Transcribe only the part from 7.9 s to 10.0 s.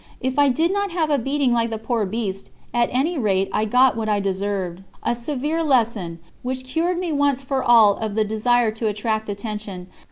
of the desire to attract attention.